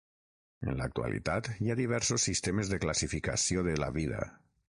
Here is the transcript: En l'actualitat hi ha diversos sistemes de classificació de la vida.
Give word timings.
En 0.69 0.77
l'actualitat 0.79 1.49
hi 1.65 1.69
ha 1.73 1.77
diversos 1.81 2.25
sistemes 2.31 2.73
de 2.73 2.81
classificació 2.87 3.67
de 3.71 3.79
la 3.87 3.93
vida. 4.01 4.25